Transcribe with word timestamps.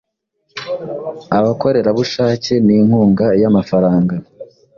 Abakorerabushake 1.37 2.53
ninkunga 2.65 3.27
yamafaranga 3.41 4.15